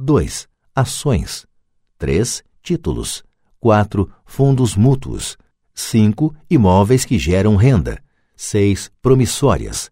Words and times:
2. 0.00 0.48
Ações. 0.76 1.44
3. 1.98 2.44
Títulos. 2.62 3.24
4. 3.58 4.08
Fundos 4.24 4.76
mútuos. 4.76 5.36
5. 5.74 6.32
Imóveis 6.48 7.04
que 7.04 7.18
geram 7.18 7.56
renda. 7.56 8.00
6. 8.36 8.92
Promissórias. 9.02 9.90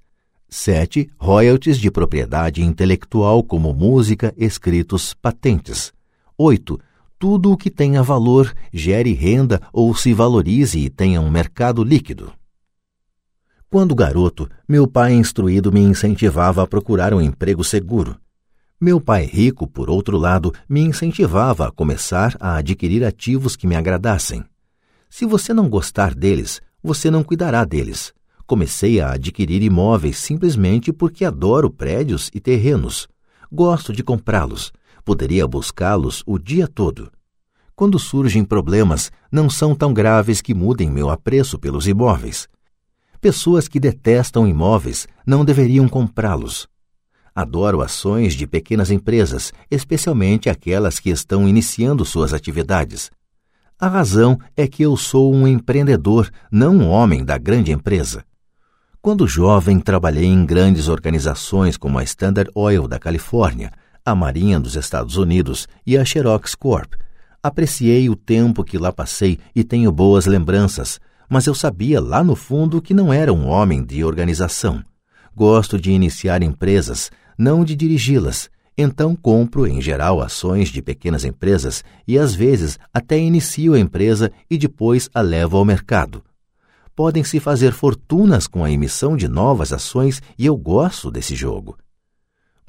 7. 0.49 1.11
Royalties 1.19 1.79
de 1.81 1.91
propriedade 1.91 2.63
intelectual, 2.63 3.43
como 3.43 3.75
música, 3.75 4.33
escritos, 4.37 5.13
patentes. 5.13 5.93
8. 6.39 6.79
Tudo 7.19 7.51
o 7.51 7.57
que 7.57 7.69
tenha 7.69 8.01
valor, 8.01 8.55
gere 8.73 9.13
renda 9.13 9.61
ou 9.73 9.93
se 9.93 10.15
valorize 10.15 10.79
e 10.79 10.89
tenha 10.89 11.21
um 11.21 11.29
mercado 11.29 11.83
líquido. 11.83 12.33
Quando 13.69 13.93
garoto, 13.93 14.49
meu 14.69 14.87
pai 14.87 15.15
instruído 15.15 15.73
me 15.73 15.81
incentivava 15.81 16.63
a 16.63 16.67
procurar 16.67 17.13
um 17.13 17.21
emprego 17.21 17.65
seguro. 17.65 18.17
Meu 18.79 19.01
pai 19.01 19.25
rico, 19.25 19.67
por 19.67 19.89
outro 19.89 20.19
lado, 20.19 20.53
me 20.69 20.83
incentivava 20.83 21.67
a 21.67 21.73
começar 21.73 22.37
a 22.39 22.57
adquirir 22.57 23.03
ativos 23.05 23.57
que 23.57 23.67
me 23.67 23.75
agradassem. 23.75 24.45
Se 25.09 25.25
você 25.25 25.55
não 25.55 25.67
gostar 25.67 26.15
deles, 26.15 26.61
você 26.83 27.11
não 27.11 27.25
cuidará 27.25 27.65
deles. 27.65 28.13
Comecei 28.47 29.01
a 29.01 29.13
adquirir 29.13 29.63
imóveis 29.63 30.19
simplesmente 30.19 30.93
porque 30.93 31.25
adoro 31.25 31.71
prédios 31.71 32.31
e 32.35 32.39
terrenos. 32.39 33.09
Gosto 33.51 33.95
de 33.95 34.03
comprá-los. 34.03 34.71
Poderia 35.07 35.47
buscá-los 35.47 36.23
o 36.27 36.39
dia 36.39 36.69
todo. 36.69 37.11
Quando 37.75 37.99
surgem 37.99 38.45
problemas, 38.45 39.11
não 39.33 39.49
são 39.49 39.75
tão 39.75 39.95
graves 39.95 40.43
que 40.43 40.53
mudem 40.53 40.91
meu 40.91 41.09
apreço 41.09 41.59
pelos 41.59 41.89
imóveis. 41.89 42.47
Pessoas 43.23 43.69
que 43.69 43.81
detestam 43.81 44.47
imóveis 44.47 45.09
não 45.27 45.47
deveriam 45.47 45.89
comprá-los. 45.89 46.69
Adoro 47.37 47.83
ações 47.83 48.33
de 48.33 48.47
pequenas 48.47 48.91
empresas, 48.91 49.53
especialmente 49.71 50.49
aquelas 50.49 50.99
que 50.99 51.11
estão 51.11 51.47
iniciando 51.47 52.03
suas 52.03 52.33
atividades. 52.33 53.11
A 53.79 53.89
razão 53.89 54.39
é 54.57 54.67
que 54.67 54.83
eu 54.83 54.97
sou 54.97 55.35
um 55.35 55.47
empreendedor, 55.47 56.31
não 56.51 56.75
um 56.75 56.89
homem 56.89 57.23
da 57.23 57.37
grande 57.37 57.73
empresa. 57.73 58.25
Quando 59.03 59.29
jovem, 59.29 59.79
trabalhei 59.79 60.25
em 60.25 60.47
grandes 60.47 60.89
organizações 60.89 61.77
como 61.77 61.99
a 61.99 62.03
Standard 62.05 62.51
Oil 62.55 62.89
da 62.89 62.99
Califórnia, 62.99 63.71
a 64.03 64.15
Marinha 64.15 64.59
dos 64.59 64.75
Estados 64.75 65.19
Unidos 65.19 65.69
e 65.87 65.99
a 65.99 66.07
Xerox 66.07 66.55
Corp. 66.55 66.95
Apreciei 67.43 68.09
o 68.09 68.17
tempo 68.17 68.65
que 68.65 68.79
lá 68.79 68.91
passei 68.91 69.39
e 69.55 69.63
tenho 69.63 69.93
boas 69.93 70.25
lembranças, 70.25 70.99
mas 71.29 71.47
eu 71.47 71.55
sabia 71.55 72.01
lá 72.01 72.25
no 72.25 72.35
fundo 72.35 72.81
que 72.81 72.95
não 72.95 73.13
era 73.13 73.31
um 73.31 73.47
homem 73.47 73.85
de 73.85 74.03
organização. 74.03 74.83
Gosto 75.35 75.79
de 75.79 75.93
iniciar 75.93 76.43
empresas, 76.43 77.11
não 77.37 77.65
de 77.65 77.75
dirigi-las. 77.75 78.51
Então 78.79 79.17
compro, 79.17 79.67
em 79.67 79.81
geral, 79.81 80.21
ações 80.21 80.69
de 80.69 80.83
pequenas 80.83 81.25
empresas 81.25 81.83
e 82.07 82.19
às 82.19 82.35
vezes 82.35 82.79
até 82.93 83.19
inicio 83.19 83.75
a 83.75 83.79
empresa 83.79 84.31
e 84.51 84.59
depois 84.59 85.09
a 85.15 85.21
levo 85.21 85.57
ao 85.57 85.65
mercado. 85.65 86.23
Podem-se 86.95 87.41
fazer 87.41 87.73
fortunas 87.73 88.47
com 88.47 88.65
a 88.65 88.71
emissão 88.71 89.17
de 89.17 89.29
novas 89.29 89.73
ações 89.73 90.23
e 90.39 90.47
eu 90.47 90.57
gosto 90.57 91.11
desse 91.11 91.35
jogo. 91.35 91.79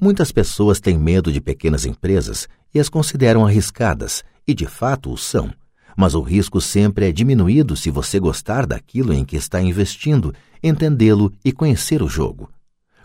Muitas 0.00 0.30
pessoas 0.30 0.80
têm 0.80 0.98
medo 0.98 1.32
de 1.32 1.40
pequenas 1.40 1.84
empresas 1.84 2.48
e 2.72 2.78
as 2.78 2.88
consideram 2.88 3.44
arriscadas, 3.44 4.22
e 4.46 4.54
de 4.54 4.66
fato 4.66 5.12
o 5.12 5.18
são. 5.18 5.52
Mas 5.96 6.14
o 6.14 6.20
risco 6.20 6.60
sempre 6.60 7.08
é 7.08 7.12
diminuído 7.12 7.76
se 7.76 7.90
você 7.90 8.20
gostar 8.20 8.64
daquilo 8.64 9.12
em 9.12 9.24
que 9.24 9.36
está 9.36 9.60
investindo, 9.60 10.32
entendê-lo 10.62 11.32
e 11.44 11.50
conhecer 11.50 12.02
o 12.02 12.08
jogo. 12.08 12.48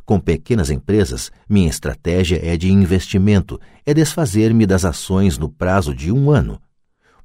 Com 0.06 0.20
pequenas 0.20 0.70
empresas, 0.70 1.32
minha 1.50 1.70
estratégia 1.70 2.40
é 2.44 2.58
de 2.58 2.72
investimento, 2.72 3.60
é 3.86 3.94
desfazer-me 3.94 4.66
das 4.66 4.84
ações 4.84 5.38
no 5.38 5.50
prazo 5.50 5.96
de 5.96 6.12
um 6.12 6.30
ano. 6.30 6.62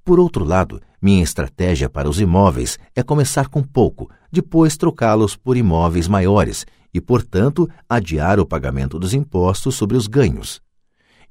Por 0.05 0.21
outro 0.21 0.45
lado, 0.45 0.81
minha 1.03 1.23
estratégia 1.23 1.89
para 1.89 2.09
os 2.09 2.21
imóveis 2.21 2.79
é 2.95 3.03
começar 3.03 3.49
com 3.49 3.63
pouco, 3.63 4.09
depois 4.31 4.77
trocá-los 4.77 5.37
por 5.37 5.57
imóveis 5.57 6.07
maiores 6.07 6.65
e, 6.95 7.01
portanto, 7.01 7.69
adiar 7.89 8.39
o 8.41 8.47
pagamento 8.47 8.99
dos 8.99 9.13
impostos 9.13 9.75
sobre 9.75 9.97
os 9.97 10.07
ganhos. 10.07 10.63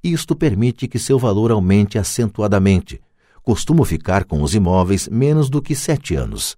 Isto 0.03 0.35
permite 0.35 0.87
que 0.87 0.99
seu 0.99 1.17
valor 1.17 1.51
aumente 1.51 1.97
acentuadamente. 1.97 3.01
Costumo 3.41 3.83
ficar 3.83 4.25
com 4.25 4.43
os 4.43 4.53
imóveis 4.53 5.07
menos 5.07 5.49
do 5.49 5.61
que 5.61 5.73
sete 5.73 6.15
anos. 6.15 6.57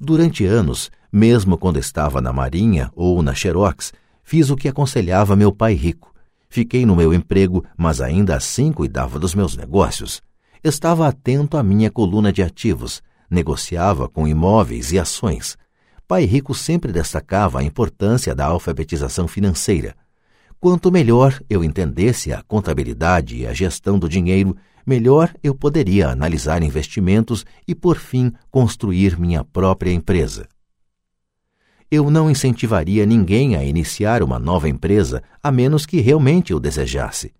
Durante 0.00 0.46
anos, 0.46 0.90
mesmo 1.12 1.58
quando 1.58 1.78
estava 1.78 2.20
na 2.20 2.32
Marinha 2.32 2.90
ou 2.94 3.22
na 3.22 3.34
Xerox, 3.34 3.92
fiz 4.22 4.50
o 4.50 4.56
que 4.56 4.68
aconselhava 4.68 5.36
meu 5.36 5.52
pai 5.52 5.74
rico. 5.74 6.14
Fiquei 6.48 6.84
no 6.84 6.96
meu 6.96 7.14
emprego, 7.14 7.64
mas 7.76 8.00
ainda 8.00 8.36
assim 8.36 8.72
cuidava 8.72 9.18
dos 9.18 9.34
meus 9.34 9.56
negócios. 9.56 10.20
Estava 10.62 11.06
atento 11.06 11.56
à 11.56 11.62
minha 11.62 11.90
coluna 11.90 12.32
de 12.32 12.42
ativos, 12.42 13.02
negociava 13.30 14.08
com 14.08 14.26
imóveis 14.26 14.92
e 14.92 14.98
ações. 14.98 15.56
Pai 16.06 16.24
Rico 16.24 16.52
sempre 16.54 16.92
destacava 16.92 17.60
a 17.60 17.62
importância 17.62 18.34
da 18.34 18.46
alfabetização 18.46 19.28
financeira. 19.28 19.94
Quanto 20.58 20.90
melhor 20.90 21.40
eu 21.48 21.62
entendesse 21.62 22.32
a 22.32 22.42
contabilidade 22.42 23.36
e 23.36 23.46
a 23.46 23.54
gestão 23.54 23.98
do 23.98 24.08
dinheiro, 24.08 24.56
melhor 24.84 25.32
eu 25.42 25.54
poderia 25.54 26.08
analisar 26.08 26.62
investimentos 26.62 27.46
e, 27.66 27.74
por 27.74 27.96
fim, 27.96 28.32
construir 28.50 29.18
minha 29.18 29.44
própria 29.44 29.92
empresa. 29.92 30.48
Eu 31.90 32.10
não 32.10 32.30
incentivaria 32.30 33.04
ninguém 33.04 33.56
a 33.56 33.64
iniciar 33.64 34.22
uma 34.22 34.38
nova 34.38 34.68
empresa 34.68 35.22
a 35.42 35.50
menos 35.50 35.84
que 35.84 36.00
realmente 36.00 36.54
o 36.54 36.60
desejasse. 36.60 37.32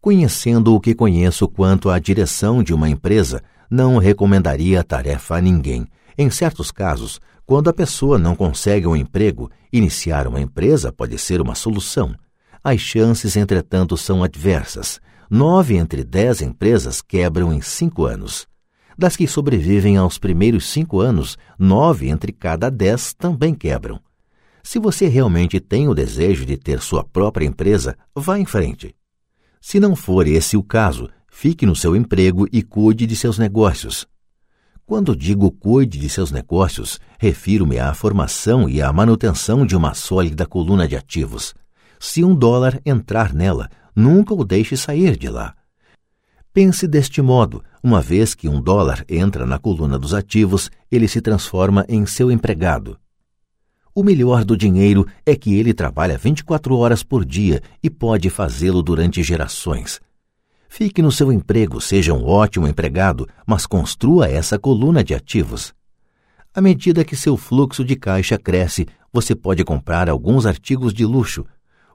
Conhecendo 0.00 0.74
o 0.74 0.80
que 0.80 0.94
conheço 0.94 1.46
quanto 1.46 1.90
à 1.90 1.98
direção 1.98 2.62
de 2.62 2.72
uma 2.72 2.88
empresa, 2.88 3.42
não 3.70 3.98
recomendaria 3.98 4.80
a 4.80 4.84
tarefa 4.84 5.36
a 5.36 5.40
ninguém. 5.40 5.86
Em 6.16 6.30
certos 6.30 6.70
casos, 6.70 7.20
quando 7.44 7.68
a 7.68 7.72
pessoa 7.72 8.18
não 8.18 8.34
consegue 8.34 8.86
um 8.86 8.96
emprego, 8.96 9.50
iniciar 9.72 10.26
uma 10.26 10.40
empresa 10.40 10.90
pode 10.90 11.18
ser 11.18 11.40
uma 11.40 11.54
solução. 11.54 12.14
As 12.64 12.80
chances, 12.80 13.36
entretanto, 13.36 13.96
são 13.96 14.22
adversas 14.22 15.00
nove 15.30 15.76
entre 15.76 16.02
dez 16.02 16.42
empresas 16.42 17.00
quebram 17.00 17.52
em 17.52 17.60
cinco 17.60 18.04
anos. 18.04 18.48
Das 19.00 19.16
que 19.16 19.26
sobrevivem 19.26 19.96
aos 19.96 20.18
primeiros 20.18 20.66
cinco 20.66 21.00
anos, 21.00 21.38
nove 21.58 22.10
entre 22.10 22.32
cada 22.32 22.70
dez 22.70 23.14
também 23.14 23.54
quebram. 23.54 23.98
Se 24.62 24.78
você 24.78 25.08
realmente 25.08 25.58
tem 25.58 25.88
o 25.88 25.94
desejo 25.94 26.44
de 26.44 26.58
ter 26.58 26.82
sua 26.82 27.02
própria 27.02 27.46
empresa, 27.46 27.96
vá 28.14 28.38
em 28.38 28.44
frente. 28.44 28.94
Se 29.58 29.80
não 29.80 29.96
for 29.96 30.26
esse 30.26 30.54
o 30.54 30.62
caso, 30.62 31.08
fique 31.30 31.64
no 31.64 31.74
seu 31.74 31.96
emprego 31.96 32.46
e 32.52 32.62
cuide 32.62 33.06
de 33.06 33.16
seus 33.16 33.38
negócios. 33.38 34.06
Quando 34.84 35.16
digo 35.16 35.50
cuide 35.50 35.98
de 35.98 36.10
seus 36.10 36.30
negócios, 36.30 37.00
refiro-me 37.18 37.78
à 37.78 37.94
formação 37.94 38.68
e 38.68 38.82
à 38.82 38.92
manutenção 38.92 39.64
de 39.64 39.74
uma 39.74 39.94
sólida 39.94 40.44
coluna 40.44 40.86
de 40.86 40.94
ativos. 40.94 41.54
Se 41.98 42.22
um 42.22 42.34
dólar 42.34 42.78
entrar 42.84 43.32
nela, 43.32 43.70
nunca 43.96 44.34
o 44.34 44.44
deixe 44.44 44.76
sair 44.76 45.16
de 45.16 45.30
lá. 45.30 45.54
Pense 46.52 46.86
deste 46.88 47.22
modo: 47.22 47.62
uma 47.82 48.00
vez 48.00 48.34
que 48.34 48.48
um 48.48 48.60
dólar 48.60 49.04
entra 49.08 49.46
na 49.46 49.58
coluna 49.58 49.98
dos 49.98 50.12
ativos, 50.12 50.70
ele 50.90 51.06
se 51.06 51.20
transforma 51.20 51.84
em 51.88 52.04
seu 52.06 52.30
empregado. 52.30 52.98
O 53.94 54.02
melhor 54.02 54.44
do 54.44 54.56
dinheiro 54.56 55.06
é 55.26 55.34
que 55.36 55.54
ele 55.54 55.74
trabalha 55.74 56.18
24 56.18 56.76
horas 56.76 57.02
por 57.02 57.24
dia 57.24 57.60
e 57.82 57.90
pode 57.90 58.30
fazê-lo 58.30 58.82
durante 58.82 59.22
gerações. 59.22 60.00
Fique 60.68 61.02
no 61.02 61.10
seu 61.10 61.32
emprego, 61.32 61.80
seja 61.80 62.14
um 62.14 62.24
ótimo 62.24 62.68
empregado, 62.68 63.28
mas 63.44 63.66
construa 63.66 64.28
essa 64.28 64.58
coluna 64.58 65.02
de 65.02 65.14
ativos. 65.14 65.74
À 66.54 66.60
medida 66.60 67.04
que 67.04 67.16
seu 67.16 67.36
fluxo 67.36 67.84
de 67.84 67.96
caixa 67.96 68.38
cresce, 68.38 68.86
você 69.12 69.34
pode 69.34 69.64
comprar 69.64 70.08
alguns 70.08 70.46
artigos 70.46 70.94
de 70.94 71.04
luxo, 71.04 71.44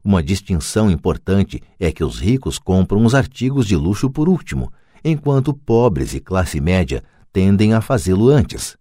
uma 0.06 0.22
distinção 0.22 0.92
importante 0.92 1.60
é 1.80 1.92
que 1.92 2.04
os 2.04 2.20
ricos 2.20 2.60
compram 2.60 3.04
os 3.04 3.16
artigos 3.16 3.66
de 3.66 3.76
luxo 3.76 4.08
por 4.08 4.30
último, 4.30 4.72
enquanto 5.04 5.52
pobres 5.52 6.14
e 6.14 6.20
classe 6.20 6.62
média 6.62 7.04
tendem 7.34 7.74
a 7.74 7.82
fazê-lo 7.82 8.30
antes. 8.30 8.78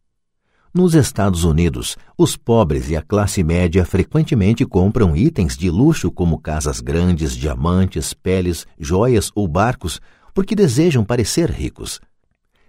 Nos 0.73 0.95
Estados 0.95 1.45
Unidos, 1.45 1.97
os 2.19 2.37
pobres 2.37 2.91
e 2.91 2.97
a 2.97 3.01
classe 3.01 3.43
média 3.43 3.87
frequentemente 3.87 4.67
compram 4.67 5.17
itens 5.17 5.57
de 5.57 5.71
luxo 5.71 6.11
como 6.11 6.39
casas 6.39 6.81
grandes, 6.81 7.35
diamantes, 7.35 8.13
peles, 8.13 8.67
joias 8.79 9.31
ou 9.35 9.49
barcos, 9.49 10.01
porque 10.35 10.55
desejam 10.55 11.05
parecer 11.05 11.51
ricos. 11.51 12.01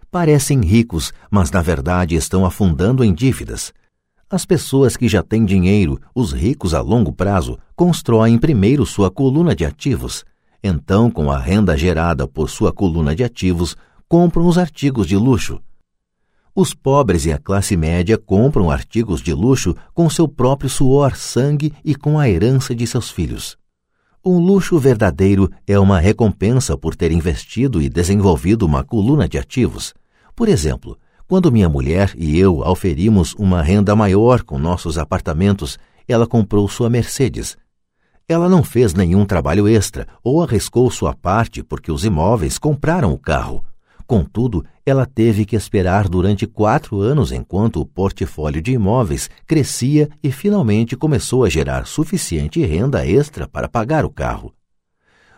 Parecem 0.10 0.62
ricos, 0.62 1.12
mas 1.30 1.52
na 1.52 1.62
verdade 1.62 2.16
estão 2.16 2.46
afundando 2.46 3.04
em 3.04 3.14
dívidas. 3.14 3.74
As 4.30 4.44
pessoas 4.44 4.98
que 4.98 5.08
já 5.08 5.22
têm 5.22 5.46
dinheiro, 5.46 6.00
os 6.14 6.32
ricos 6.32 6.74
a 6.74 6.82
longo 6.82 7.14
prazo, 7.14 7.60
constroem 7.76 8.40
primeiro 8.40 8.84
sua 8.84 9.12
coluna 9.12 9.56
de 9.56 9.64
ativos. 9.64 10.26
Então, 10.64 11.12
com 11.12 11.32
a 11.32 11.38
renda 11.38 11.78
gerada 11.78 12.28
por 12.28 12.50
sua 12.50 12.74
coluna 12.74 13.16
de 13.16 13.24
ativos, 13.24 13.78
compram 14.10 14.48
os 14.48 14.58
artigos 14.58 15.06
de 15.06 15.16
luxo. 15.16 15.62
Os 16.56 16.74
pobres 16.74 17.26
e 17.26 17.32
a 17.32 17.38
classe 17.38 17.78
média 17.78 18.18
compram 18.18 18.72
artigos 18.72 19.22
de 19.22 19.32
luxo 19.32 19.76
com 19.94 20.10
seu 20.10 20.28
próprio 20.28 20.70
suor, 20.70 21.16
sangue 21.16 21.72
e 21.84 21.94
com 21.94 22.18
a 22.18 22.28
herança 22.28 22.74
de 22.74 22.88
seus 22.88 23.12
filhos. 23.12 23.58
Um 24.26 24.40
luxo 24.40 24.80
verdadeiro 24.80 25.52
é 25.68 25.78
uma 25.78 26.00
recompensa 26.00 26.76
por 26.76 26.96
ter 26.96 27.12
investido 27.12 27.80
e 27.80 27.88
desenvolvido 27.88 28.66
uma 28.66 28.84
coluna 28.84 29.30
de 29.30 29.38
ativos. 29.38 29.94
Por 30.36 30.50
exemplo, 30.50 30.98
quando 31.28 31.52
minha 31.52 31.68
mulher 31.68 32.14
e 32.16 32.38
eu 32.38 32.64
auferimos 32.64 33.34
uma 33.34 33.62
renda 33.62 33.96
maior 33.96 34.44
com 34.44 34.60
nossos 34.60 34.98
apartamentos, 34.98 35.80
ela 36.08 36.28
comprou 36.28 36.68
sua 36.68 36.90
Mercedes. 36.90 37.58
Ela 38.28 38.48
não 38.48 38.64
fez 38.64 38.94
nenhum 38.94 39.26
trabalho 39.26 39.68
extra 39.68 40.08
ou 40.24 40.42
arriscou 40.42 40.90
sua 40.92 41.14
parte 41.14 41.64
porque 41.64 41.92
os 41.92 42.06
imóveis 42.06 42.58
compraram 42.58 43.12
o 43.12 43.18
carro. 43.18 43.64
Contudo, 44.08 44.64
ela 44.86 45.06
teve 45.06 45.46
que 45.46 45.56
esperar 45.56 46.08
durante 46.08 46.46
quatro 46.46 47.00
anos 47.00 47.32
enquanto 47.32 47.82
o 47.82 47.86
portfólio 47.86 48.62
de 48.62 48.74
imóveis 48.74 49.30
crescia 49.48 50.10
e 50.22 50.32
finalmente 50.32 50.96
começou 50.96 51.44
a 51.44 51.50
gerar 51.50 51.88
suficiente 51.88 52.64
renda 52.64 53.06
extra 53.06 53.48
para 53.48 53.68
pagar 53.68 54.06
o 54.06 54.12
carro. 54.12 54.54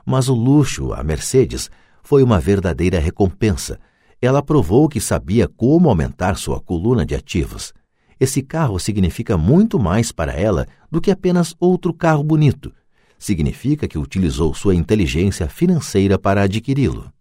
Mas 0.06 0.28
o 0.28 0.34
luxo, 0.34 0.94
a 0.94 1.02
Mercedes, 1.02 1.70
foi 2.04 2.24
uma 2.24 2.40
verdadeira 2.40 3.00
recompensa 3.00 3.80
ela 4.22 4.42
provou 4.42 4.90
que 4.90 5.00
sabia 5.00 5.48
como 5.48 5.90
aumentar 5.90 6.36
sua 6.38 6.60
coluna 6.60 7.06
de 7.06 7.14
ativos. 7.14 7.74
Esse 8.20 8.42
carro 8.42 8.80
significa 8.80 9.38
muito 9.38 9.80
mais 9.80 10.12
para 10.12 10.34
ela 10.34 10.68
do 10.90 11.00
que 11.00 11.12
apenas 11.12 11.56
outro 11.60 11.94
carro 11.94 12.24
bonito. 12.24 12.74
Significa 13.20 13.88
que 13.88 13.98
utilizou 13.98 14.54
sua 14.54 14.74
inteligência 14.74 15.48
financeira 15.48 16.18
para 16.18 16.44
adquiri-lo. 16.44 17.12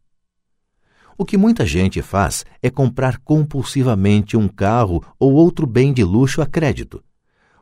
O 1.18 1.24
que 1.24 1.36
muita 1.36 1.64
gente 1.64 2.02
faz 2.02 2.44
é 2.62 2.68
comprar 2.68 3.18
compulsivamente 3.18 4.36
um 4.36 4.48
carro 4.48 5.02
ou 5.18 5.32
outro 5.32 5.66
bem 5.66 5.92
de 5.92 6.04
luxo 6.04 6.42
a 6.42 6.46
crédito. 6.46 7.02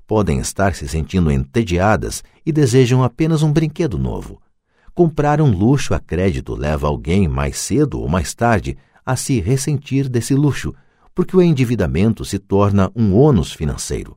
Podem 0.06 0.38
estar 0.38 0.75
se 0.75 0.88
sentindo 0.88 1.30
entediadas 1.30 2.22
e 2.44 2.52
desejam 2.52 3.02
apenas 3.02 3.42
um 3.42 3.52
brinquedo 3.52 3.96
novo. 3.96 4.40
Comprar 4.92 5.40
um 5.40 5.50
luxo 5.50 5.94
a 5.94 6.00
crédito 6.00 6.54
leva 6.54 6.87
alguém 6.87 7.26
mais 7.26 7.58
cedo 7.58 8.00
ou 8.00 8.08
mais 8.08 8.34
tarde 8.34 8.76
a 9.04 9.16
se 9.16 9.40
ressentir 9.40 10.08
desse 10.08 10.34
luxo, 10.34 10.74
porque 11.14 11.36
o 11.36 11.42
endividamento 11.42 12.24
se 12.24 12.38
torna 12.38 12.90
um 12.94 13.14
ônus 13.14 13.52
financeiro. 13.52 14.16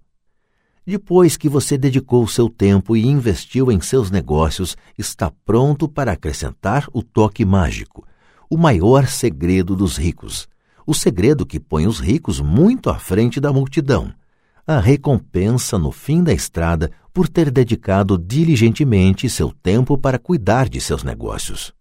Depois 0.85 1.35
que 1.35 1.49
você 1.49 1.77
dedicou 1.77 2.25
seu 2.27 2.49
tempo 2.49 2.95
e 2.95 3.05
investiu 3.05 3.71
em 3.71 3.81
seus 3.81 4.09
negócios, 4.09 4.77
está 4.97 5.31
pronto 5.45 5.87
para 5.87 6.13
acrescentar 6.13 6.87
o 6.93 7.03
toque 7.03 7.43
mágico, 7.43 8.07
o 8.49 8.57
maior 8.57 9.05
segredo 9.05 9.75
dos 9.75 9.97
ricos, 9.97 10.47
o 10.85 10.93
segredo 10.93 11.45
que 11.45 11.59
põe 11.59 11.85
os 11.85 11.99
ricos 11.99 12.39
muito 12.39 12.89
à 12.89 12.97
frente 12.97 13.41
da 13.41 13.51
multidão, 13.51 14.13
a 14.65 14.79
recompensa 14.79 15.77
no 15.77 15.91
fim 15.91 16.23
da 16.23 16.31
estrada 16.31 16.89
por 17.13 17.27
ter 17.27 17.51
dedicado 17.51 18.17
diligentemente 18.17 19.29
seu 19.29 19.51
tempo 19.51 19.97
para 19.97 20.17
cuidar 20.17 20.69
de 20.69 20.79
seus 20.79 21.03
negócios. 21.03 21.73